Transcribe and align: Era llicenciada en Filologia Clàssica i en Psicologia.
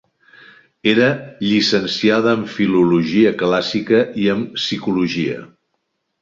Era 0.93 1.09
llicenciada 1.49 2.33
en 2.37 2.45
Filologia 2.55 3.35
Clàssica 3.43 4.01
i 4.23 4.27
en 4.37 4.43
Psicologia. 4.63 5.39